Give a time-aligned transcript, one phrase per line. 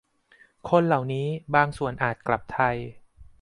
[0.69, 2.77] คนเหล่านี้บางส่วนอาจกลับไทย